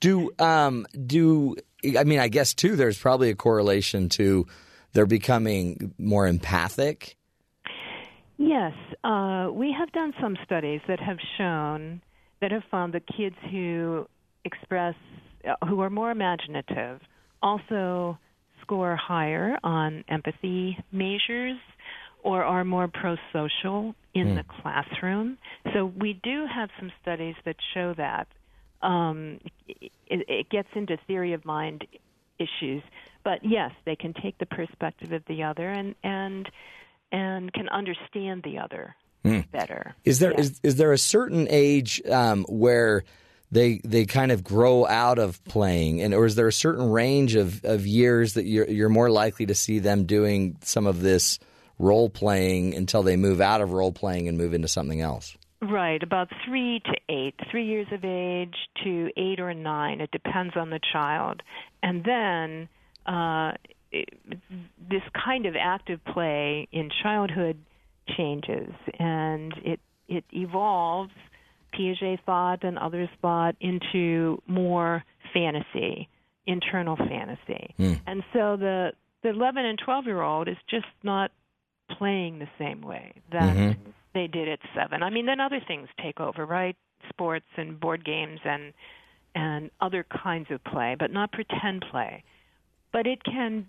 [0.00, 1.56] Do um do
[1.96, 4.46] I mean I guess too there's probably a correlation to
[4.92, 7.16] they're becoming more empathic.
[8.36, 8.72] Yes,
[9.04, 12.02] uh, we have done some studies that have shown
[12.40, 14.06] that have found that kids who
[14.44, 14.94] express,
[15.48, 17.00] uh, who are more imaginative,
[17.42, 18.18] also
[18.60, 21.58] score higher on empathy measures
[22.22, 25.36] or are more pro-social in the classroom.
[25.72, 28.26] So we do have some studies that show that.
[28.82, 31.86] Um, it, it gets into theory of mind
[32.38, 32.82] issues,
[33.22, 36.50] but yes, they can take the perspective of the other and and
[37.14, 38.96] and can understand the other
[39.52, 39.94] better.
[40.04, 40.40] Is there Yeah.
[40.40, 43.04] is is there a certain age um, where
[43.50, 47.34] they they kind of grow out of playing, and or is there a certain range
[47.36, 51.38] of, of years that you're you're more likely to see them doing some of this
[51.78, 55.36] role playing until they move out of role playing and move into something else?
[55.62, 60.00] Right, about three to eight, three years of age to eight or nine.
[60.00, 61.42] It depends on the child.
[61.82, 62.68] And then
[63.06, 63.52] uh,
[64.90, 67.58] this kind of active play in childhood
[68.16, 71.12] changes and it, it evolves,
[71.72, 76.08] Piaget thought and others thought, into more fantasy,
[76.46, 77.74] internal fantasy.
[77.76, 77.94] Hmm.
[78.06, 81.30] And so the, the 11 and 12 year old is just not
[81.90, 83.90] playing the same way that mm-hmm.
[84.14, 85.02] they did at seven.
[85.02, 86.76] I mean, then other things take over, right?
[87.08, 88.72] Sports and board games and
[89.36, 92.22] and other kinds of play, but not pretend play.
[92.92, 93.66] But it can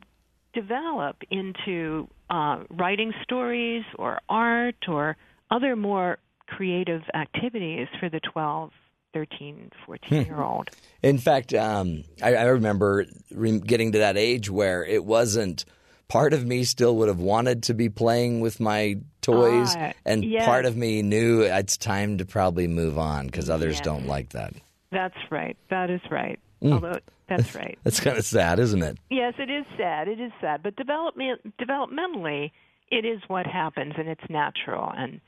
[0.55, 5.15] develop into uh, writing stories or art or
[5.51, 8.71] other more creative activities for the 12,
[9.13, 10.69] 13, 14 year old.
[11.03, 15.65] In fact, um, I, I remember re- getting to that age where it wasn't.
[16.07, 20.23] Part of me still would have wanted to be playing with my toys, Ah, and
[20.23, 20.45] yes.
[20.45, 23.81] part of me knew it's time to probably move on because others Yes.
[23.85, 24.53] don't like that.
[24.91, 25.57] That's right.
[25.71, 26.37] That is right.
[26.61, 27.77] Although that's right.
[27.83, 28.97] That's kind of sad, isn't it?
[29.09, 30.07] Yes, it is sad.
[30.07, 32.51] It is sad, but development developmentally,
[32.91, 34.91] it is what happens, and it's natural.
[34.95, 35.21] And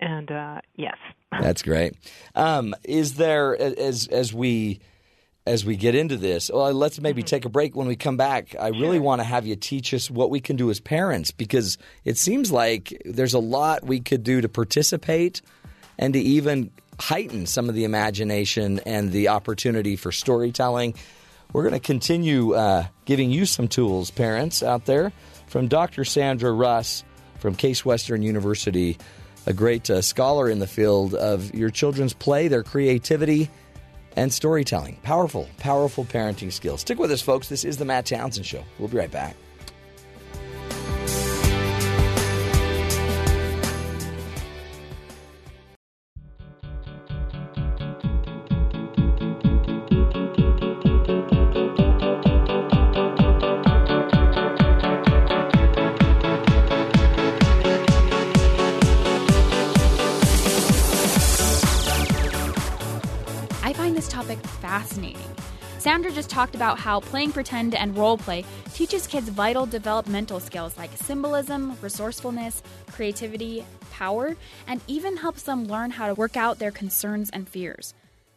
[0.00, 0.96] and uh, yes,
[1.40, 1.94] That's great.
[2.34, 4.80] Um, is there as as we
[5.46, 6.50] as we get into this?
[6.52, 7.76] Well, let's maybe take a break.
[7.76, 10.56] When we come back, I really want to have you teach us what we can
[10.56, 15.42] do as parents because it seems like there's a lot we could do to participate
[15.98, 20.94] and to even heighten some of the imagination and the opportunity for storytelling.
[21.54, 25.12] We're going to continue uh, giving you some tools, parents out there,
[25.46, 26.04] from Dr.
[26.04, 27.04] Sandra Russ
[27.38, 28.98] from Case Western University,
[29.46, 33.50] a great uh, scholar in the field of your children's play, their creativity,
[34.16, 34.96] and storytelling.
[35.04, 36.80] Powerful, powerful parenting skills.
[36.80, 37.48] Stick with us, folks.
[37.48, 38.64] This is the Matt Townsend Show.
[38.80, 39.36] We'll be right back.
[66.34, 68.44] Talked about how playing pretend and role play
[68.74, 75.92] teaches kids vital developmental skills like symbolism, resourcefulness, creativity, power, and even helps them learn
[75.92, 77.94] how to work out their concerns and fears.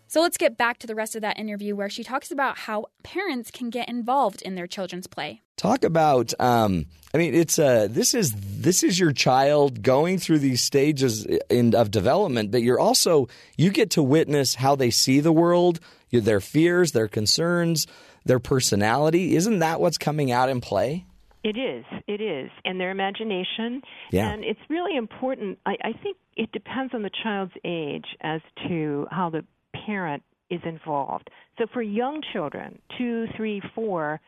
[0.10, 2.86] So let's get back to the rest of that interview where she talks about how
[3.04, 5.42] parents can get involved in their children's play.
[5.58, 6.34] Talk about.
[6.40, 11.26] Um, I mean, it's uh, this is this is your child going through these stages
[11.50, 15.80] in, of development, but you're also you get to witness how they see the world,
[16.12, 17.88] their fears, their concerns,
[18.26, 19.36] their personality.
[19.36, 21.06] Isn't that what's coming out in play?
[21.44, 21.86] It is.
[22.08, 22.50] It is.
[22.66, 23.82] And their imagination.
[24.12, 24.30] Yeah.
[24.30, 25.60] And it's really important.
[25.66, 29.46] I, I think it depends on the child's age as to how the
[29.86, 31.30] parent is involved.
[31.58, 34.20] So for young children, two, three, four,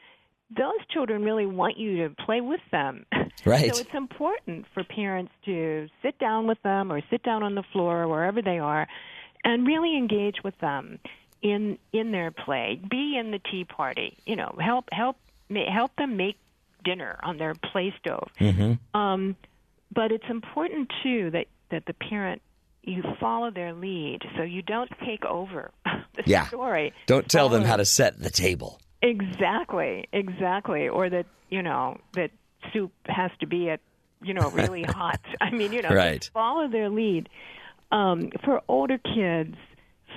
[0.55, 3.05] those children really want you to play with them.
[3.45, 3.73] Right.
[3.73, 7.63] So it's important for parents to sit down with them or sit down on the
[7.71, 8.85] floor or wherever they are
[9.45, 10.99] and really engage with them
[11.41, 12.79] in in their play.
[12.89, 14.17] Be in the tea party.
[14.25, 15.17] You know, help help
[15.71, 16.37] help them make
[16.83, 18.29] dinner on their play stove.
[18.93, 19.35] Um,
[19.93, 22.41] but it's important too that that the parent
[22.83, 26.47] you follow their lead, so you don't take over the Yeah.
[26.47, 26.93] story.
[27.07, 28.79] Don't tell them how to set the table.
[29.01, 30.87] Exactly, exactly.
[30.89, 32.31] Or that you know that
[32.73, 33.79] soup has to be at
[34.21, 35.19] you know really hot.
[35.41, 36.29] I mean, you know, Right.
[36.33, 37.29] follow their lead.
[37.91, 39.55] Um, for older kids,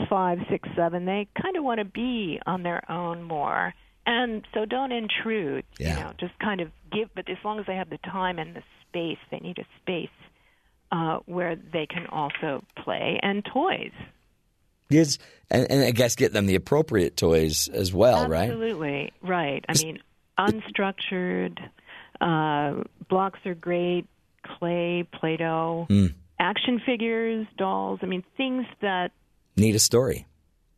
[0.09, 3.74] five, six, seven, they kind of want to be on their own more,
[4.07, 5.64] and so don't intrude.
[5.78, 5.96] Yeah.
[5.98, 7.09] You know, just kind of give.
[7.14, 10.09] But as long as they have the time and the space, they need a space
[10.90, 13.92] uh, where they can also play and toys.
[14.90, 15.18] Yes,
[15.50, 18.50] and, and I guess get them the appropriate toys as well, right?
[18.50, 19.64] Absolutely right.
[19.68, 20.00] I mean,
[20.38, 21.59] unstructured
[22.20, 24.07] uh, blocks are great.
[24.59, 26.07] Clay, Play-Doh, Hmm.
[26.38, 28.00] action figures, dolls.
[28.02, 29.12] I mean, things that
[29.57, 30.27] Need a story.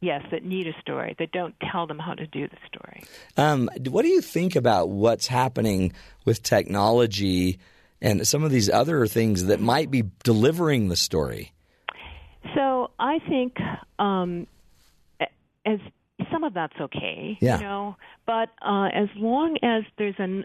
[0.00, 1.14] yes, that need a story.
[1.18, 3.02] That don't tell them how to do the story.
[3.36, 5.92] Um, what do you think about what's happening
[6.26, 7.58] with technology
[8.02, 11.52] and some of these other things that might be delivering the story?
[12.54, 13.56] So I think
[13.98, 14.46] um,
[15.64, 15.78] as
[16.30, 17.58] some of that's okay, Yeah.
[17.58, 20.44] you know, but uh, as long as there's an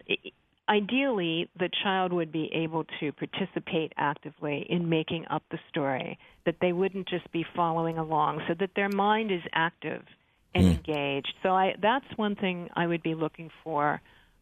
[0.69, 6.55] ideally the child would be able to participate actively in making up the story that
[6.62, 10.03] they wouldn't just be following along so that their mind is active
[10.53, 11.34] and engaged.
[11.43, 14.01] So i that's one thing i would be looking for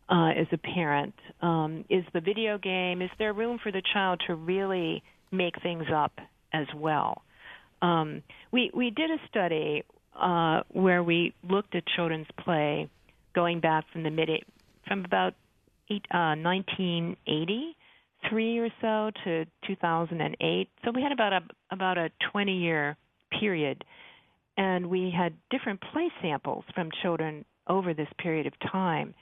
[0.10, 1.16] uh, as a parent.
[1.42, 5.86] Um, is the video game is there room for the child to really make things
[5.94, 6.20] up
[6.54, 7.24] as well?
[7.82, 9.84] Um, we we did a study
[10.20, 12.90] uh, where we looked at children's play
[13.34, 14.30] going back from the mid
[14.88, 15.34] from about
[15.90, 20.70] eight, uh, 1983 or so to 2008.
[20.84, 22.98] So we had about a about a 20 year
[23.40, 23.84] period,
[24.58, 29.14] and we had different play samples from children over this period of time,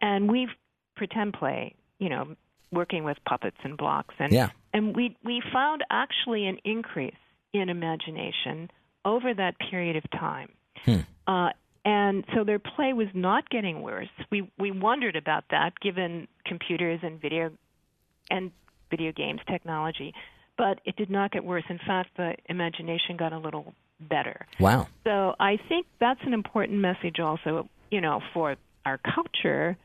[0.00, 0.48] and we've
[0.96, 2.34] pretend play, you know,
[2.72, 4.50] working with puppets and blocks, and Yeah.
[4.72, 7.14] and we we found actually an increase
[7.52, 8.70] in imagination
[9.04, 10.50] over that period of time.
[11.26, 11.50] Uh,
[11.84, 14.08] and so their play was not getting worse.
[14.30, 17.50] We we wondered about that, given computers and video
[18.30, 18.50] and
[18.90, 20.14] video games technology,
[20.56, 21.64] but it did not get worse.
[21.68, 24.46] In fact, the imagination got a little better.
[24.58, 24.88] Wow.
[25.04, 29.76] So I think that's an important message also, you know, for our culture.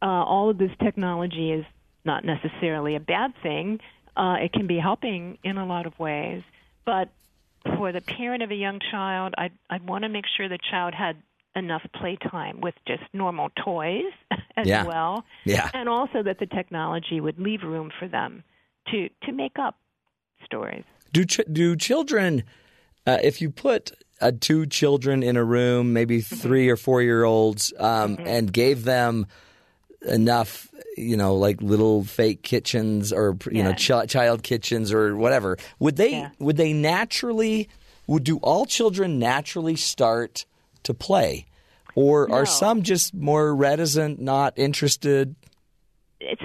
[0.00, 1.64] Uh, all of this technology is
[2.04, 3.80] not necessarily a bad thing.
[4.16, 6.42] Uh, it can be helping in a lot of ways.
[6.84, 7.08] But
[7.76, 10.94] for the parent of a young child, I'd, I'd want to make sure the child
[10.94, 11.16] had
[11.58, 14.04] enough playtime with just normal toys
[14.56, 14.84] as Yeah.
[14.84, 15.24] well.
[15.44, 15.68] Yeah.
[15.74, 18.42] And also that the technology would leave room for them
[18.90, 19.76] to, to make up
[20.44, 20.84] stories.
[21.12, 22.44] Do ch- do children,
[23.06, 26.36] uh, if you put uh, two children in a room, maybe Mm-hmm.
[26.36, 29.26] three or four year olds, um, and gave them
[30.02, 35.56] enough, you know, like little fake kitchens or you know ch- child kitchens or whatever,
[35.78, 36.30] would they Yeah.
[36.38, 37.68] would they naturally
[38.06, 40.46] would do all children naturally start
[40.84, 41.46] to play,
[41.98, 42.34] or No.
[42.36, 45.34] are some just more reticent, not interested?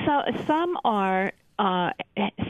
[0.06, 1.92] So some are uh,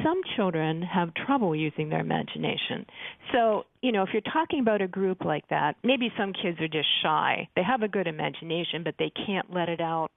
[0.04, 2.86] some children have trouble using their imagination.
[3.34, 6.68] So, you know, if you're talking about a group like that, maybe some kids are
[6.70, 7.50] just shy.
[7.56, 10.12] They have a good imagination, but they can't let it out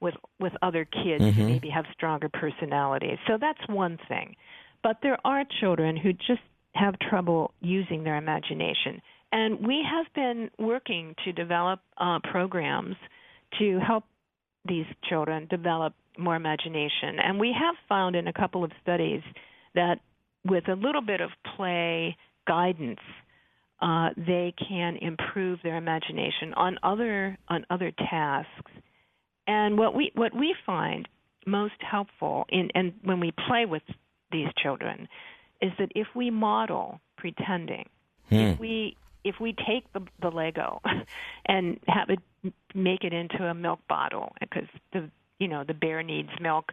[0.00, 1.40] with with other kids Mm-hmm.
[1.40, 3.18] who maybe have stronger personalities.
[3.26, 4.36] So that's one thing.
[4.82, 6.42] But there are children who just
[6.74, 9.00] have trouble using their imagination.
[9.32, 12.96] And we have been working to develop uh, programs
[13.58, 14.04] to help
[14.66, 17.18] these children develop more imagination.
[17.22, 19.22] And we have found in a couple of studies
[19.74, 20.00] that
[20.44, 22.16] with a little bit of play
[22.46, 23.00] guidance,
[23.82, 28.72] uh, they can improve their imagination on other on other tasks.
[29.46, 31.08] And what we what we find
[31.46, 33.82] most helpful in and when we play with
[34.32, 35.08] these children
[35.60, 37.88] is that if we model pretending,
[38.30, 38.96] if we
[39.26, 40.80] if we take the the Lego
[41.46, 42.20] and have it
[42.74, 46.72] make it into a milk bottle because the you know the bear needs milk,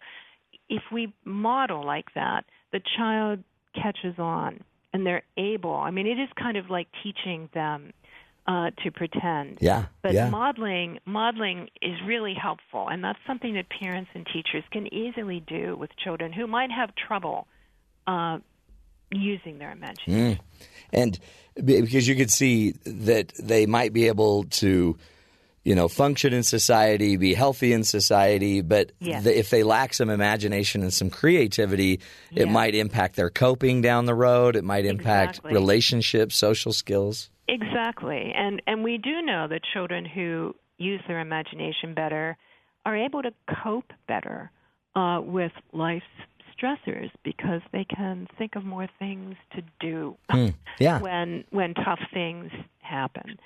[0.69, 3.43] if we model like that, the child
[3.75, 5.73] catches on and they're able.
[5.73, 7.91] I mean, it is kind of like teaching them
[8.45, 9.57] uh, to pretend.
[9.61, 10.29] Yeah, But yeah.
[10.29, 15.75] modeling modeling is really helpful, and that's something that parents and teachers can easily do
[15.75, 17.47] with children who might have trouble
[18.05, 18.39] uh,
[19.15, 20.39] using their imagination.
[20.91, 21.19] and
[21.63, 24.97] because you could see that they might be able to
[25.63, 29.23] you know function in society be healthy in society but Yes.
[29.23, 31.99] the, if they lack some imagination and some creativity
[32.35, 35.53] it might impact their coping down the road it might impact Exactly.
[35.53, 41.93] relationships social skills Exactly, and and we do know that children who use their imagination
[41.93, 42.37] better
[42.85, 43.31] are able to
[43.63, 44.49] cope better
[44.95, 46.05] uh, with life's
[46.63, 50.15] stressors because they can think of more things to do
[50.79, 53.37] yeah when when tough things happen.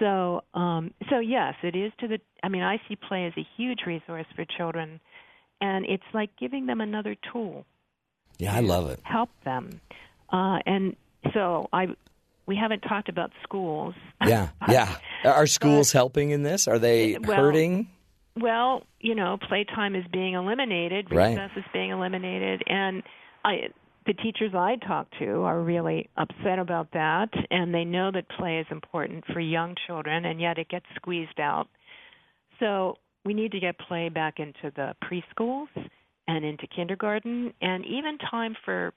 [0.00, 2.18] So um, so yes, it is to the.
[2.42, 5.00] I mean, I see play as a huge resource for children,
[5.60, 7.64] and it's like giving them another tool
[8.38, 9.80] yeah i love it help them.
[10.30, 10.96] Uh, and
[11.32, 11.86] so I,
[12.46, 13.94] we haven't talked about schools.
[14.26, 17.88] yeah yeah are schools helping in this are they Well, hurting
[18.36, 21.36] Well, you know, playtime is being eliminated, Right.
[21.36, 23.02] recess is being eliminated, and
[23.44, 23.68] I,
[24.04, 28.58] the teachers I talk to are really upset about that, and they know that play
[28.58, 31.68] is important for young children, and yet it gets squeezed out.
[32.60, 35.68] So we need to get play back into the preschools
[36.28, 38.92] and into kindergarten, and even time for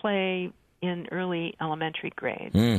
[0.00, 0.52] play
[0.82, 2.54] in early elementary grades.
[2.54, 2.76] Hmm.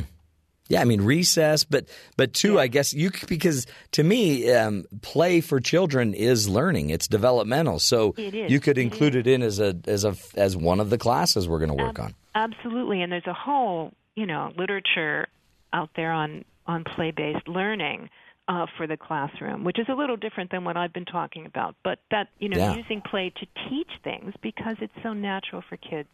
[0.72, 5.42] Yeah, I mean recess, but but two, I guess you because to me, um, play
[5.42, 6.88] for children is learning.
[6.88, 10.80] It's developmental, so It you could include it in as a as a as one
[10.80, 12.14] of the classes we're going to work on.
[12.34, 15.28] Absolutely, and there's a whole you know literature
[15.74, 18.08] out there on on play based learning
[18.48, 21.76] uh, for the classroom, which is a little different than what I've been talking about.
[21.84, 22.76] But that you know Yeah.
[22.76, 26.08] using play to teach things because it's so natural for kids,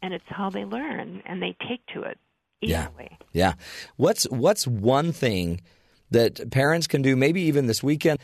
[0.00, 2.16] and it's how they learn and they take to it
[2.62, 2.88] Yeah.
[2.88, 3.18] easily.
[3.32, 3.54] Yeah,
[3.96, 5.60] what's what's one thing
[6.10, 8.18] that parents can do, maybe even this weekend,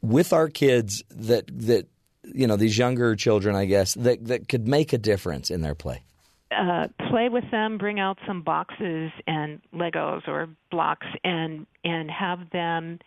[0.00, 1.86] with our kids that that
[2.22, 5.74] you know these younger children, I guess that that could make a difference in their
[5.74, 6.02] play.
[6.50, 12.48] uh, play with them, bring out some boxes and Legos or blocks, and and have
[12.50, 12.98] them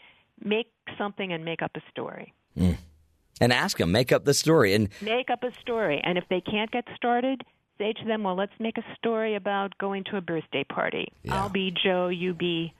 [0.44, 0.68] make
[0.98, 2.34] something and make up a story.
[3.40, 6.42] And ask them, make up the story, and Make up a story, and if they
[6.42, 7.44] can't get started,
[7.78, 11.12] say to them, "Well, let's make a story about going to a birthday party.
[11.24, 11.36] Yeah.
[11.42, 12.74] I'll be Joe, you be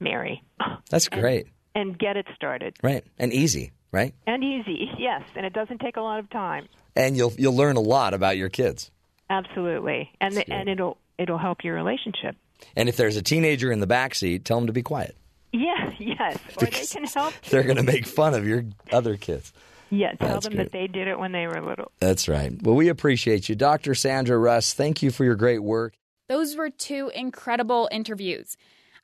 [0.00, 0.42] Mary,"
[0.90, 2.76] that's great, and get it started.
[2.82, 3.04] right?
[3.18, 4.14] And easy, right?
[4.26, 6.68] And easy, yes, and it doesn't take a lot of time.
[6.96, 8.90] And you'll you'll learn a lot about your kids.
[9.30, 12.36] Absolutely, and the, and it'll it'll help your relationship.
[12.74, 15.16] And if there's a teenager in the back seat, tell them to be quiet.
[15.52, 17.34] Yeah, yes, or they can help.
[17.50, 19.52] They're going to make fun of your other kids.
[19.90, 20.66] Yeah, tell That's them good.
[20.66, 21.90] that they did it when they were little.
[21.98, 22.52] That's right.
[22.62, 23.94] Well, we appreciate you, Dr.
[23.94, 24.74] Sandra Russ.
[24.74, 25.94] Thank you for your great work.
[26.28, 28.56] Those were two incredible interviews.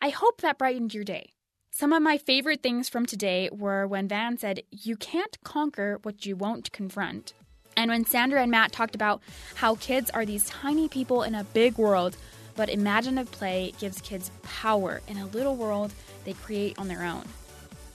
[0.03, 1.31] I hope that brightened your day.
[1.71, 6.27] Some of my favorite things from today were when Van said, You can't conquer what
[6.27, 7.33] you won't confront.
[7.77, 9.21] And when Sandra and Matt talked about
[9.57, 12.17] how kids are these tiny people in a big world,
[12.55, 15.93] but imaginative play gives kids power in a little world
[16.25, 17.25] they create on their own.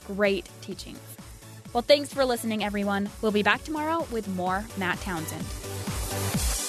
[0.06, 0.98] Great teachings.
[1.72, 3.08] Well, thanks for listening, everyone.
[3.22, 6.59] We'll be back tomorrow with more Matt Townsend.